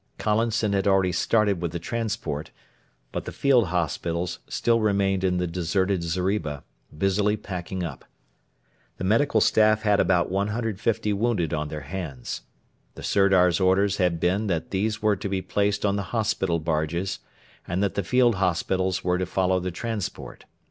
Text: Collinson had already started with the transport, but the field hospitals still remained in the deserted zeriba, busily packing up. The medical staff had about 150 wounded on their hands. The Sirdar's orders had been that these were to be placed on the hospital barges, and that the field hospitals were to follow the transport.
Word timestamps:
Collinson 0.17 0.73
had 0.73 0.87
already 0.87 1.11
started 1.11 1.61
with 1.61 1.73
the 1.73 1.77
transport, 1.77 2.49
but 3.11 3.25
the 3.25 3.31
field 3.31 3.67
hospitals 3.67 4.39
still 4.47 4.79
remained 4.79 5.23
in 5.23 5.37
the 5.37 5.45
deserted 5.45 6.01
zeriba, 6.01 6.63
busily 6.97 7.37
packing 7.37 7.83
up. 7.83 8.03
The 8.97 9.03
medical 9.03 9.39
staff 9.39 9.83
had 9.83 9.99
about 9.99 10.31
150 10.31 11.13
wounded 11.13 11.53
on 11.53 11.67
their 11.67 11.81
hands. 11.81 12.41
The 12.95 13.03
Sirdar's 13.03 13.59
orders 13.59 13.97
had 13.97 14.19
been 14.19 14.47
that 14.47 14.71
these 14.71 15.03
were 15.03 15.15
to 15.17 15.29
be 15.29 15.43
placed 15.43 15.85
on 15.85 15.97
the 15.97 16.01
hospital 16.09 16.57
barges, 16.57 17.19
and 17.67 17.83
that 17.83 17.93
the 17.93 18.01
field 18.01 18.33
hospitals 18.37 19.03
were 19.03 19.19
to 19.19 19.27
follow 19.27 19.59
the 19.59 19.69
transport. 19.69 20.45